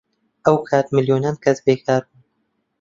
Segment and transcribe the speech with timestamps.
[0.45, 2.23] ئەو کات ملیۆنان کەس بێکار بوون.